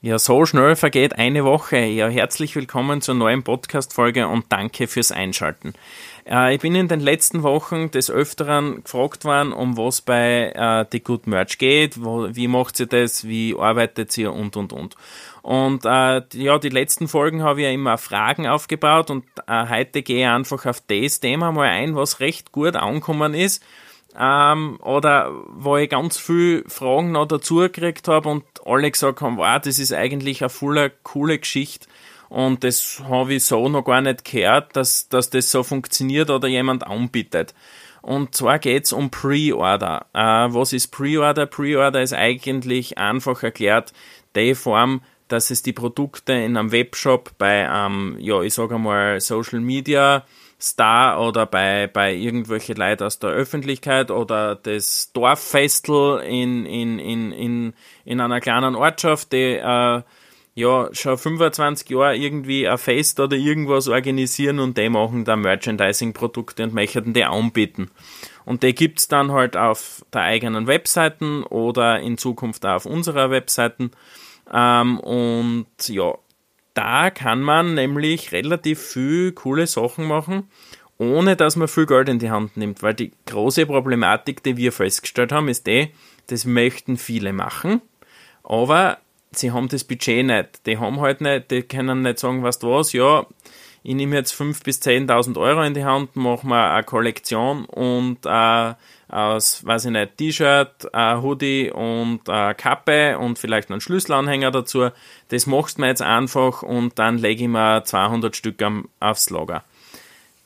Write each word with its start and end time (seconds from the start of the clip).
Ja, 0.00 0.16
so 0.20 0.46
schnell 0.46 0.76
vergeht 0.76 1.18
eine 1.18 1.44
Woche. 1.44 1.78
Ja, 1.78 2.06
herzlich 2.06 2.54
willkommen 2.54 3.00
zur 3.00 3.16
neuen 3.16 3.42
Podcast-Folge 3.42 4.28
und 4.28 4.44
danke 4.48 4.86
fürs 4.86 5.10
Einschalten. 5.10 5.74
Äh, 6.24 6.54
ich 6.54 6.60
bin 6.60 6.76
in 6.76 6.86
den 6.86 7.00
letzten 7.00 7.42
Wochen 7.42 7.90
des 7.90 8.08
Öfteren 8.08 8.84
gefragt 8.84 9.24
worden, 9.24 9.52
um 9.52 9.76
was 9.76 10.00
bei 10.00 10.52
äh, 10.54 10.84
The 10.92 11.02
Good 11.02 11.26
Merch 11.26 11.58
geht, 11.58 12.00
wo, 12.00 12.28
wie 12.30 12.46
macht 12.46 12.78
ihr 12.78 12.86
das, 12.86 13.26
wie 13.26 13.56
arbeitet 13.58 14.16
ihr 14.16 14.32
und 14.32 14.56
und 14.56 14.72
und. 14.72 14.94
Und 15.42 15.84
äh, 15.84 16.22
ja, 16.32 16.58
die 16.60 16.68
letzten 16.68 17.08
Folgen 17.08 17.42
habe 17.42 17.62
ich 17.62 17.64
ja 17.64 17.72
immer 17.72 17.98
Fragen 17.98 18.46
aufgebaut 18.46 19.10
und 19.10 19.24
äh, 19.48 19.68
heute 19.68 20.02
gehe 20.02 20.20
ich 20.20 20.28
einfach 20.28 20.64
auf 20.64 20.80
das 20.86 21.18
Thema 21.18 21.50
mal 21.50 21.70
ein, 21.70 21.96
was 21.96 22.20
recht 22.20 22.52
gut 22.52 22.76
angekommen 22.76 23.34
ist 23.34 23.64
ähm, 24.18 24.78
oder 24.82 25.32
wo 25.48 25.76
ich 25.76 25.90
ganz 25.90 26.18
viel 26.18 26.64
Fragen 26.66 27.12
noch 27.12 27.26
dazu 27.26 27.56
gekriegt 27.56 28.08
habe 28.08 28.28
und 28.28 28.44
alle 28.64 28.90
gesagt 28.90 29.20
haben, 29.20 29.36
wow, 29.36 29.60
das 29.60 29.78
ist 29.78 29.92
eigentlich 29.92 30.42
eine 30.42 30.50
voller 30.50 30.90
coole 30.90 31.38
Geschichte 31.38 31.86
und 32.28 32.64
das 32.64 33.02
habe 33.08 33.34
ich 33.34 33.44
so 33.44 33.68
noch 33.68 33.84
gar 33.84 34.00
nicht 34.00 34.24
gehört, 34.24 34.76
dass, 34.76 35.08
dass 35.08 35.30
das 35.30 35.50
so 35.50 35.62
funktioniert 35.62 36.30
oder 36.30 36.48
jemand 36.48 36.86
anbietet. 36.86 37.54
Und 38.02 38.34
zwar 38.34 38.58
geht's 38.58 38.92
um 38.92 39.10
Pre-Order. 39.10 40.06
Äh, 40.12 40.54
was 40.54 40.72
ist 40.72 40.88
Pre-Order? 40.88 41.46
Pre-Order 41.46 42.02
ist 42.02 42.14
eigentlich 42.14 42.96
einfach 42.98 43.42
erklärt 43.42 43.92
die 44.36 44.54
Form, 44.54 45.02
dass 45.28 45.50
es 45.50 45.62
die 45.62 45.72
Produkte 45.72 46.32
in 46.32 46.56
einem 46.56 46.72
Webshop 46.72 47.32
bei 47.38 47.68
einem, 47.68 48.16
ja, 48.18 48.40
ich 48.42 48.54
sage 48.54 48.78
mal, 48.78 49.20
Social 49.20 49.60
Media 49.60 50.24
Star 50.60 51.20
oder 51.20 51.46
bei, 51.46 51.86
bei 51.86 52.12
irgendwelche 52.14 52.74
Leute 52.74 53.06
aus 53.06 53.18
der 53.20 53.30
Öffentlichkeit 53.30 54.10
oder 54.10 54.56
das 54.56 55.12
Dorffestel 55.12 56.20
in, 56.20 56.66
in, 56.66 56.98
in, 56.98 57.32
in, 57.32 57.74
in 58.04 58.20
einer 58.20 58.40
kleinen 58.40 58.74
Ortschaft, 58.74 59.32
die 59.32 59.54
äh, 59.54 60.02
ja 60.54 60.88
schon 60.92 61.16
25 61.16 61.88
Jahre 61.90 62.16
irgendwie 62.16 62.66
ein 62.66 62.78
Fest 62.78 63.20
oder 63.20 63.36
irgendwas 63.36 63.86
organisieren 63.86 64.58
und 64.58 64.76
die 64.76 64.88
machen 64.88 65.24
da 65.24 65.36
Merchandising-Produkte 65.36 66.64
und 66.64 66.74
möchten 66.74 67.12
die 67.12 67.24
anbieten. 67.24 67.90
Und 68.44 68.64
die 68.64 68.74
gibt's 68.74 69.06
dann 69.06 69.30
halt 69.30 69.56
auf 69.56 70.04
der 70.12 70.22
eigenen 70.22 70.66
Webseiten 70.66 71.44
oder 71.44 72.00
in 72.00 72.18
Zukunft 72.18 72.66
auch 72.66 72.76
auf 72.76 72.86
unserer 72.86 73.30
Webseiten. 73.30 73.92
Ähm, 74.52 74.98
und 74.98 75.66
ja, 75.86 76.14
da 76.78 77.10
kann 77.10 77.42
man 77.42 77.74
nämlich 77.74 78.30
relativ 78.30 78.80
viel 78.80 79.32
coole 79.32 79.66
Sachen 79.66 80.04
machen, 80.04 80.48
ohne 80.96 81.34
dass 81.34 81.56
man 81.56 81.66
viel 81.66 81.86
Geld 81.86 82.08
in 82.08 82.20
die 82.20 82.30
Hand 82.30 82.56
nimmt. 82.56 82.84
Weil 82.84 82.94
die 82.94 83.10
große 83.26 83.66
Problematik, 83.66 84.44
die 84.44 84.56
wir 84.56 84.70
festgestellt 84.70 85.32
haben, 85.32 85.48
ist 85.48 85.66
die, 85.66 85.90
das 86.28 86.44
möchten 86.44 86.96
viele 86.96 87.32
machen, 87.32 87.82
aber 88.44 88.98
sie 89.32 89.50
haben 89.50 89.66
das 89.66 89.82
Budget 89.82 90.24
nicht. 90.24 90.66
Die 90.66 90.78
haben 90.78 91.00
halt 91.00 91.20
nicht, 91.20 91.50
die 91.50 91.62
können 91.62 92.02
nicht 92.02 92.20
sagen, 92.20 92.44
was 92.44 92.60
du 92.60 92.70
was, 92.70 92.92
ja, 92.92 93.26
ich 93.88 93.94
nehme 93.94 94.16
jetzt 94.16 94.34
5.000 94.34 94.64
bis 94.64 94.82
10.000 94.82 95.38
Euro 95.38 95.62
in 95.62 95.72
die 95.72 95.82
Hand, 95.86 96.14
mache 96.14 96.46
mir 96.46 96.72
eine 96.72 96.84
Kollektion 96.84 97.64
und 97.64 98.18
äh, 98.26 98.74
aus, 99.08 99.64
weiß 99.64 99.86
ich 99.86 99.90
nicht, 99.92 100.18
T-Shirt, 100.18 100.92
ein 100.92 101.22
Hoodie 101.22 101.70
und 101.70 102.28
eine 102.28 102.54
Kappe 102.54 103.16
und 103.16 103.38
vielleicht 103.38 103.70
einen 103.70 103.80
Schlüsselanhänger 103.80 104.50
dazu. 104.50 104.90
Das 105.28 105.46
machst 105.46 105.78
du 105.78 105.80
mir 105.80 105.88
jetzt 105.88 106.02
einfach 106.02 106.62
und 106.62 106.98
dann 106.98 107.16
lege 107.16 107.44
ich 107.44 107.48
mir 107.48 107.82
200 107.82 108.36
Stück 108.36 108.62
aufs 109.00 109.30
Lager. 109.30 109.64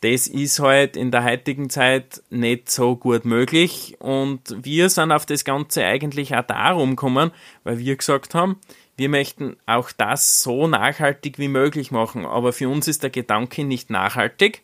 Das 0.03 0.29
ist 0.29 0.61
halt 0.61 0.97
in 0.97 1.11
der 1.11 1.25
heutigen 1.25 1.69
Zeit 1.69 2.23
nicht 2.31 2.71
so 2.71 2.95
gut 2.95 3.25
möglich 3.25 3.97
und 3.99 4.41
wir 4.57 4.89
sind 4.89 5.11
auf 5.11 5.27
das 5.27 5.45
Ganze 5.45 5.85
eigentlich 5.85 6.37
auch 6.37 6.47
darum 6.47 6.91
gekommen, 6.91 7.33
weil 7.65 7.79
wir 7.79 7.97
gesagt 7.97 8.37
haben, 8.37 8.61
wir 8.97 9.09
möchten 9.09 9.57
auch 9.67 9.91
das 9.93 10.43
so 10.43 10.67
nachhaltig 10.67 11.39
wie 11.39 11.49
möglich 11.49 11.91
machen, 11.91 12.27
aber 12.27 12.53
für 12.53 12.69
uns 12.69 12.89
ist 12.89 13.03
der 13.03 13.11
Gedanke 13.11 13.65
nicht 13.65 13.91
nachhaltig, 13.91 14.63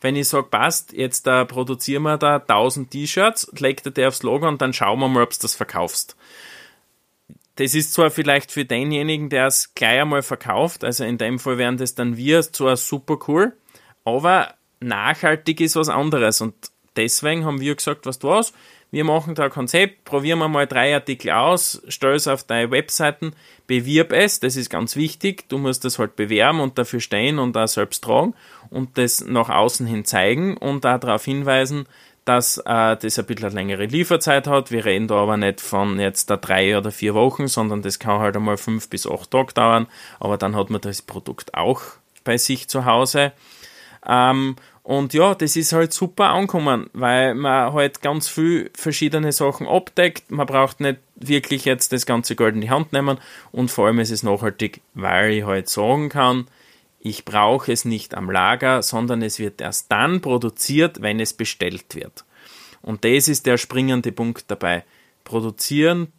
wenn 0.00 0.16
ich 0.16 0.28
sage, 0.28 0.48
passt, 0.48 0.92
jetzt 0.92 1.26
da 1.26 1.44
produzieren 1.44 2.02
wir 2.02 2.18
da 2.18 2.36
1000 2.36 2.90
T-Shirts, 2.90 3.50
legt 3.58 3.86
er 3.86 3.92
die 3.92 4.04
aufs 4.04 4.22
Logo 4.22 4.46
und 4.46 4.60
dann 4.62 4.72
schauen 4.72 5.00
wir 5.00 5.08
mal, 5.08 5.22
ob 5.22 5.30
du 5.30 5.38
das 5.40 5.54
verkaufst. 5.54 6.16
Das 7.56 7.74
ist 7.74 7.94
zwar 7.94 8.10
vielleicht 8.10 8.52
für 8.52 8.66
denjenigen, 8.66 9.30
der 9.30 9.46
es 9.46 9.74
gleich 9.74 10.02
einmal 10.02 10.22
verkauft, 10.22 10.84
also 10.84 11.04
in 11.04 11.18
dem 11.18 11.38
Fall 11.38 11.58
wären 11.58 11.78
das 11.78 11.94
dann 11.94 12.16
wir, 12.16 12.42
zwar 12.42 12.76
super 12.76 13.18
cool, 13.26 13.56
aber 14.04 14.54
nachhaltig 14.80 15.60
ist 15.60 15.74
was 15.74 15.88
anderes 15.88 16.40
und 16.40 16.54
deswegen 16.96 17.44
haben 17.44 17.60
wir 17.60 17.74
gesagt, 17.74 18.04
was 18.04 18.18
du 18.18 18.28
was, 18.28 18.52
wir 18.90 19.04
machen 19.04 19.34
da 19.34 19.44
ein 19.44 19.50
Konzept, 19.50 20.04
probieren 20.04 20.38
wir 20.38 20.48
mal 20.48 20.66
drei 20.66 20.94
Artikel 20.94 21.30
aus, 21.30 21.82
stell 21.88 22.14
es 22.14 22.28
auf 22.28 22.44
deine 22.44 22.70
Webseiten, 22.70 23.32
bewirb 23.66 24.12
es, 24.12 24.40
das 24.40 24.56
ist 24.56 24.70
ganz 24.70 24.96
wichtig, 24.96 25.48
du 25.48 25.58
musst 25.58 25.84
das 25.84 25.98
halt 25.98 26.16
bewerben 26.16 26.60
und 26.60 26.78
dafür 26.78 27.00
stehen 27.00 27.38
und 27.38 27.56
da 27.56 27.66
selbst 27.66 28.04
tragen 28.04 28.34
und 28.70 28.96
das 28.96 29.24
nach 29.24 29.48
außen 29.48 29.86
hin 29.86 30.04
zeigen 30.04 30.56
und 30.56 30.84
da 30.84 30.98
darauf 30.98 31.24
hinweisen, 31.24 31.86
dass 32.24 32.58
äh, 32.58 32.96
das 32.96 33.18
ein 33.18 33.26
bisschen 33.26 33.52
längere 33.52 33.86
Lieferzeit 33.86 34.46
hat. 34.48 34.72
Wir 34.72 34.84
reden 34.84 35.08
da 35.08 35.14
aber 35.16 35.36
nicht 35.36 35.60
von 35.60 35.98
jetzt 36.00 36.28
da 36.28 36.36
drei 36.36 36.76
oder 36.76 36.90
vier 36.90 37.14
Wochen, 37.14 37.46
sondern 37.48 37.82
das 37.82 37.98
kann 37.98 38.20
halt 38.20 38.36
einmal 38.36 38.56
fünf 38.56 38.90
bis 38.90 39.06
acht 39.06 39.30
Tage 39.30 39.54
dauern, 39.54 39.86
aber 40.20 40.36
dann 40.36 40.56
hat 40.56 40.70
man 40.70 40.80
das 40.80 41.02
Produkt 41.02 41.54
auch 41.54 41.82
bei 42.24 42.36
sich 42.36 42.68
zu 42.68 42.84
Hause. 42.84 43.32
Ähm, 44.06 44.56
und 44.86 45.14
ja, 45.14 45.34
das 45.34 45.56
ist 45.56 45.72
halt 45.72 45.92
super 45.92 46.30
angekommen, 46.30 46.88
weil 46.92 47.34
man 47.34 47.72
halt 47.72 48.02
ganz 48.02 48.28
viel 48.28 48.70
verschiedene 48.72 49.32
Sachen 49.32 49.66
abdeckt. 49.66 50.30
Man 50.30 50.46
braucht 50.46 50.78
nicht 50.78 51.00
wirklich 51.16 51.64
jetzt 51.64 51.92
das 51.92 52.06
ganze 52.06 52.36
Geld 52.36 52.54
in 52.54 52.60
die 52.60 52.70
Hand 52.70 52.92
nehmen 52.92 53.18
und 53.50 53.72
vor 53.72 53.86
allem 53.86 53.98
ist 53.98 54.12
es 54.12 54.22
nachhaltig, 54.22 54.82
weil 54.94 55.32
ich 55.32 55.44
halt 55.44 55.68
sagen 55.68 56.08
kann, 56.08 56.46
ich 57.00 57.24
brauche 57.24 57.72
es 57.72 57.84
nicht 57.84 58.14
am 58.14 58.30
Lager, 58.30 58.80
sondern 58.80 59.22
es 59.22 59.40
wird 59.40 59.60
erst 59.60 59.90
dann 59.90 60.20
produziert, 60.20 61.02
wenn 61.02 61.18
es 61.18 61.32
bestellt 61.32 61.96
wird. 61.96 62.24
Und 62.80 63.04
das 63.04 63.26
ist 63.26 63.44
der 63.46 63.58
springende 63.58 64.12
Punkt 64.12 64.44
dabei. 64.46 64.84
Produzieren 65.24 66.12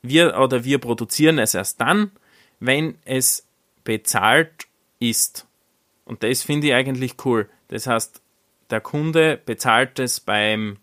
wir 0.00 0.38
oder 0.38 0.64
wir 0.64 0.78
produzieren 0.78 1.38
es 1.38 1.52
erst 1.52 1.78
dann, 1.82 2.10
wenn 2.58 2.94
es 3.04 3.46
bezahlt 3.84 4.66
ist. 4.98 5.46
Und 6.08 6.22
das 6.22 6.42
finde 6.42 6.68
ich 6.68 6.74
eigentlich 6.74 7.14
cool. 7.24 7.48
Das 7.68 7.86
heißt, 7.86 8.20
der 8.70 8.80
Kunde 8.80 9.38
bezahlt 9.44 9.98
es 9.98 10.20
beim 10.20 10.78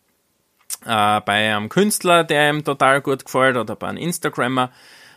äh, 0.86 1.22
bei 1.22 1.56
einem 1.56 1.70
Künstler, 1.70 2.24
der 2.24 2.50
ihm 2.50 2.64
total 2.64 3.02
gut 3.02 3.26
gefällt, 3.26 3.58
oder 3.58 3.76
bei 3.76 3.88
einem 3.88 3.98
Instagrammer 3.98 4.72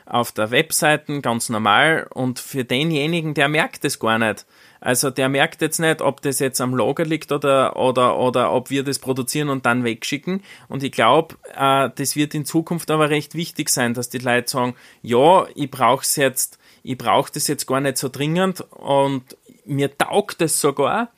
auf 0.06 0.32
der 0.32 0.50
Webseite 0.50 1.20
ganz 1.20 1.48
normal. 1.48 2.06
Und 2.12 2.38
für 2.38 2.64
denjenigen, 2.64 3.34
der 3.34 3.48
merkt 3.48 3.84
es 3.84 3.98
gar 3.98 4.18
nicht. 4.18 4.46
Also 4.80 5.10
der 5.10 5.28
merkt 5.28 5.60
jetzt 5.60 5.80
nicht, 5.80 6.00
ob 6.00 6.22
das 6.22 6.38
jetzt 6.38 6.60
am 6.60 6.74
Lager 6.74 7.04
liegt 7.04 7.32
oder, 7.32 7.76
oder, 7.76 8.16
oder 8.16 8.52
ob 8.52 8.70
wir 8.70 8.84
das 8.84 9.00
produzieren 9.00 9.48
und 9.48 9.66
dann 9.66 9.84
wegschicken. 9.84 10.42
Und 10.68 10.82
ich 10.82 10.92
glaube, 10.92 11.34
äh, 11.54 11.90
das 11.94 12.16
wird 12.16 12.34
in 12.34 12.44
Zukunft 12.44 12.90
aber 12.90 13.10
recht 13.10 13.34
wichtig 13.34 13.70
sein, 13.70 13.92
dass 13.94 14.08
die 14.08 14.18
Leute 14.18 14.48
sagen, 14.48 14.74
ja, 15.02 15.46
ich 15.54 15.70
brauche 15.70 16.02
es 16.02 16.14
jetzt, 16.16 16.58
ich 16.84 16.96
brauche 16.96 17.32
das 17.32 17.48
jetzt 17.48 17.66
gar 17.66 17.80
nicht 17.80 17.98
so 17.98 18.08
dringend 18.08 18.60
und 18.70 19.24
mir 19.68 19.96
taugt 19.96 20.42
es 20.42 20.60
sogar 20.60 21.10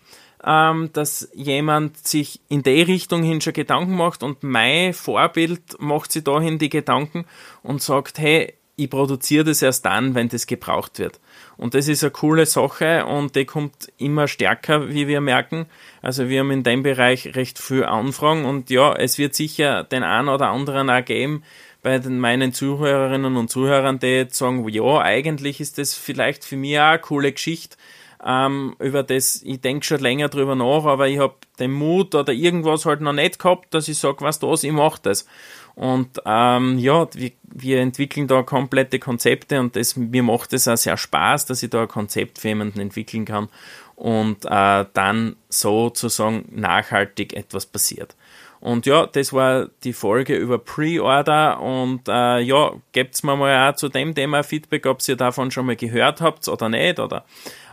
ähm, 0.44 0.90
dass 0.92 1.28
jemand 1.34 2.06
sich 2.06 2.40
in 2.48 2.62
die 2.62 2.82
Richtung 2.82 3.22
hin 3.22 3.40
schon 3.40 3.52
Gedanken 3.52 3.96
macht 3.96 4.22
und 4.22 4.42
mein 4.42 4.94
Vorbild 4.94 5.78
macht 5.78 6.12
sich 6.12 6.24
dahin 6.24 6.58
die 6.58 6.70
Gedanken 6.70 7.26
und 7.62 7.82
sagt, 7.82 8.18
hey, 8.18 8.54
ich 8.76 8.88
produziere 8.88 9.44
das 9.44 9.60
erst 9.60 9.84
dann, 9.84 10.14
wenn 10.14 10.30
das 10.30 10.46
gebraucht 10.46 10.98
wird. 10.98 11.20
Und 11.58 11.74
das 11.74 11.88
ist 11.88 12.02
eine 12.02 12.12
coole 12.12 12.46
Sache 12.46 13.04
und 13.04 13.36
die 13.36 13.44
kommt 13.44 13.92
immer 13.98 14.26
stärker, 14.26 14.88
wie 14.88 15.06
wir 15.06 15.20
merken. 15.20 15.66
Also 16.00 16.30
wir 16.30 16.40
haben 16.40 16.50
in 16.50 16.62
dem 16.62 16.82
Bereich 16.82 17.36
recht 17.36 17.58
viel 17.58 17.84
Anfragen 17.84 18.46
und 18.46 18.70
ja, 18.70 18.94
es 18.94 19.18
wird 19.18 19.34
sicher 19.34 19.84
den 19.84 20.02
einen 20.02 20.28
oder 20.28 20.48
anderen 20.48 20.88
auch 20.88 21.04
geben, 21.04 21.42
bei 21.82 21.98
den 21.98 22.18
meinen 22.18 22.54
Zuhörerinnen 22.54 23.36
und 23.36 23.50
Zuhörern, 23.50 23.98
die 23.98 24.06
jetzt 24.06 24.38
sagen, 24.38 24.66
ja, 24.68 25.00
eigentlich 25.00 25.60
ist 25.60 25.76
das 25.76 25.92
vielleicht 25.92 26.46
für 26.46 26.56
mich 26.56 26.78
auch 26.78 26.84
eine 26.84 26.98
coole 26.98 27.32
Geschichte, 27.32 27.76
ähm, 28.24 28.76
über 28.78 29.02
das, 29.02 29.42
ich 29.42 29.60
denke 29.60 29.84
schon 29.84 30.00
länger 30.00 30.28
drüber 30.28 30.54
nach, 30.54 30.84
aber 30.84 31.08
ich 31.08 31.18
habe 31.18 31.34
den 31.58 31.72
Mut 31.72 32.14
oder 32.14 32.32
irgendwas 32.32 32.86
halt 32.86 33.00
noch 33.00 33.12
nicht 33.12 33.38
gehabt, 33.38 33.72
dass 33.72 33.88
ich 33.88 33.98
sage, 33.98 34.20
was 34.20 34.38
das, 34.38 34.64
ich 34.64 34.72
mache 34.72 35.00
das. 35.02 35.26
Und 35.74 36.20
ähm, 36.26 36.78
ja, 36.78 37.08
wir, 37.14 37.32
wir 37.42 37.80
entwickeln 37.80 38.26
da 38.26 38.42
komplette 38.42 38.98
Konzepte 38.98 39.60
und 39.60 39.76
das, 39.76 39.96
mir 39.96 40.22
macht 40.22 40.52
es 40.52 40.68
auch 40.68 40.76
sehr 40.76 40.96
Spaß, 40.96 41.46
dass 41.46 41.62
ich 41.62 41.70
da 41.70 41.82
ein 41.82 41.88
Konzept 41.88 42.38
für 42.38 42.48
jemanden 42.48 42.80
entwickeln 42.80 43.24
kann 43.24 43.48
und 43.96 44.44
äh, 44.46 44.84
dann 44.92 45.36
sozusagen 45.48 46.44
nachhaltig 46.50 47.34
etwas 47.34 47.66
passiert. 47.66 48.16
Und 48.60 48.84
ja, 48.86 49.06
das 49.06 49.32
war 49.32 49.68
die 49.84 49.94
Folge 49.94 50.36
über 50.36 50.58
Pre-Order 50.58 51.60
und 51.60 52.08
äh, 52.08 52.40
ja, 52.40 52.72
gebt's 52.92 53.22
mir 53.22 53.36
mal 53.36 53.70
auch 53.70 53.76
zu 53.76 53.88
dem 53.88 54.14
Thema 54.14 54.42
Feedback, 54.42 54.86
ob 54.86 54.98
ihr 55.08 55.16
davon 55.16 55.50
schon 55.50 55.66
mal 55.66 55.76
gehört 55.76 56.20
habt 56.20 56.46
oder 56.46 56.68
nicht 56.68 56.98
oder 56.98 57.24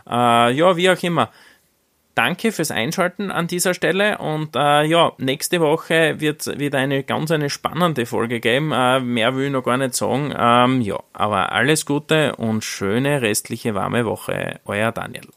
äh, 0.08 0.52
ja, 0.52 0.76
wie 0.76 0.90
auch 0.90 1.02
immer. 1.02 1.30
danke 2.18 2.50
fürs 2.50 2.72
Einschalten 2.72 3.30
an 3.30 3.46
dieser 3.46 3.74
Stelle 3.74 4.18
und 4.18 4.56
äh, 4.56 4.82
ja, 4.82 5.12
nächste 5.18 5.60
Woche 5.60 6.18
wird 6.18 6.58
wieder 6.58 6.78
eine 6.78 7.04
ganz 7.04 7.30
eine 7.30 7.48
spannende 7.48 8.06
Folge 8.06 8.40
geben. 8.40 8.72
Äh, 8.72 8.98
mehr 8.98 9.36
will 9.36 9.46
ich 9.46 9.52
noch 9.52 9.62
gar 9.62 9.76
nicht 9.76 9.94
sagen. 9.94 10.34
Ähm, 10.36 10.80
ja, 10.80 10.98
aber 11.12 11.52
alles 11.52 11.86
Gute 11.86 12.34
und 12.34 12.64
schöne 12.64 13.22
restliche 13.22 13.76
warme 13.76 14.04
Woche. 14.04 14.58
Euer 14.64 14.90
Daniel. 14.90 15.28